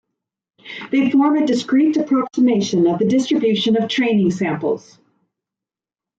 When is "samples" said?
4.31-4.97